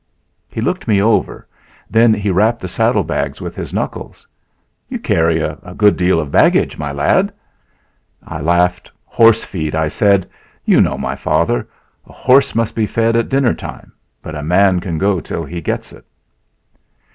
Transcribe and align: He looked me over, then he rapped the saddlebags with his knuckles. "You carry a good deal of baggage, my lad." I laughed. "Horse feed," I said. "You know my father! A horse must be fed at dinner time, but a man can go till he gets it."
He 0.51 0.61
looked 0.61 0.87
me 0.87 0.99
over, 0.99 1.47
then 1.87 2.11
he 2.11 2.31
rapped 2.31 2.59
the 2.59 2.67
saddlebags 2.67 3.39
with 3.39 3.55
his 3.55 3.71
knuckles. 3.71 4.25
"You 4.89 4.97
carry 4.97 5.39
a 5.41 5.55
good 5.77 5.95
deal 5.95 6.19
of 6.19 6.31
baggage, 6.31 6.75
my 6.75 6.91
lad." 6.91 7.31
I 8.25 8.41
laughed. 8.41 8.91
"Horse 9.05 9.43
feed," 9.43 9.75
I 9.75 9.89
said. 9.89 10.27
"You 10.65 10.81
know 10.81 10.97
my 10.97 11.15
father! 11.15 11.67
A 12.07 12.13
horse 12.13 12.55
must 12.55 12.73
be 12.73 12.87
fed 12.87 13.15
at 13.15 13.29
dinner 13.29 13.53
time, 13.53 13.91
but 14.23 14.33
a 14.33 14.41
man 14.41 14.79
can 14.79 14.97
go 14.97 15.19
till 15.19 15.43
he 15.45 15.61
gets 15.61 15.93
it." 15.93 16.03